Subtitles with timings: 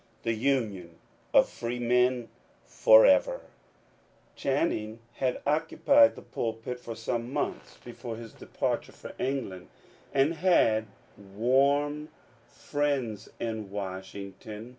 [0.23, 0.95] The Union
[1.31, 2.29] of Freemen
[2.65, 3.41] forever!"
[4.35, 9.67] Channing had occupied the pulpit for some months before his departure for England,
[10.11, 12.09] and had warm
[12.47, 14.69] friends in Wash ington.